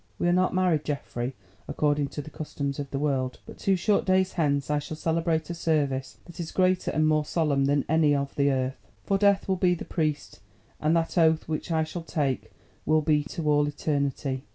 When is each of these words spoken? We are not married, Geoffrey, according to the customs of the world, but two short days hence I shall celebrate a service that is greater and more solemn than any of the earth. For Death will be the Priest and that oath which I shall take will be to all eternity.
We 0.17 0.27
are 0.27 0.33
not 0.33 0.51
married, 0.55 0.83
Geoffrey, 0.83 1.35
according 1.67 2.07
to 2.07 2.23
the 2.23 2.31
customs 2.31 2.79
of 2.79 2.89
the 2.89 2.97
world, 2.97 3.37
but 3.45 3.59
two 3.59 3.75
short 3.75 4.03
days 4.03 4.33
hence 4.33 4.71
I 4.71 4.79
shall 4.79 4.97
celebrate 4.97 5.47
a 5.51 5.53
service 5.53 6.17
that 6.25 6.39
is 6.39 6.51
greater 6.51 6.89
and 6.89 7.07
more 7.07 7.23
solemn 7.23 7.65
than 7.65 7.85
any 7.87 8.15
of 8.15 8.33
the 8.33 8.49
earth. 8.49 8.87
For 9.03 9.19
Death 9.19 9.47
will 9.47 9.57
be 9.57 9.75
the 9.75 9.85
Priest 9.85 10.39
and 10.79 10.95
that 10.95 11.19
oath 11.19 11.47
which 11.47 11.69
I 11.71 11.83
shall 11.83 12.01
take 12.01 12.51
will 12.83 13.03
be 13.03 13.23
to 13.25 13.47
all 13.47 13.67
eternity. 13.67 14.41